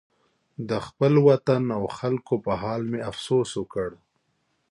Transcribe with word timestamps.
د 0.69 0.71
خپل 0.87 1.13
وطن 1.29 1.63
او 1.77 1.83
خلکو 1.99 2.33
په 2.45 2.51
حال 2.61 2.81
مې 2.91 2.99
افسوس 3.09 3.49
وکړ. 3.55 3.89